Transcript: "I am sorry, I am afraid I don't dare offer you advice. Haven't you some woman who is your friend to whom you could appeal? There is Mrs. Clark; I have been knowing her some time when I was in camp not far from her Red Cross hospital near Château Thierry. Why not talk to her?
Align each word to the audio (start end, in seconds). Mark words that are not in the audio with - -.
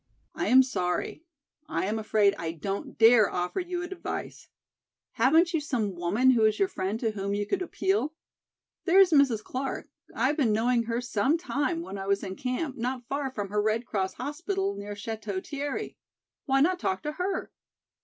"I 0.33 0.47
am 0.47 0.63
sorry, 0.63 1.25
I 1.69 1.85
am 1.85 1.99
afraid 1.99 2.33
I 2.39 2.53
don't 2.53 2.97
dare 2.97 3.29
offer 3.29 3.59
you 3.59 3.83
advice. 3.83 4.47
Haven't 5.11 5.53
you 5.53 5.59
some 5.61 5.93
woman 5.93 6.31
who 6.31 6.43
is 6.45 6.57
your 6.57 6.69
friend 6.69 6.99
to 7.01 7.11
whom 7.11 7.35
you 7.35 7.45
could 7.45 7.61
appeal? 7.61 8.15
There 8.85 8.99
is 8.99 9.11
Mrs. 9.11 9.43
Clark; 9.43 9.89
I 10.15 10.25
have 10.25 10.37
been 10.37 10.51
knowing 10.53 10.81
her 10.85 11.01
some 11.01 11.37
time 11.37 11.83
when 11.83 11.99
I 11.99 12.07
was 12.07 12.23
in 12.23 12.35
camp 12.35 12.77
not 12.77 13.05
far 13.09 13.29
from 13.29 13.49
her 13.49 13.61
Red 13.61 13.85
Cross 13.85 14.15
hospital 14.15 14.73
near 14.73 14.95
Château 14.95 15.45
Thierry. 15.47 15.97
Why 16.45 16.61
not 16.61 16.79
talk 16.79 17.03
to 17.03 17.11
her? 17.11 17.51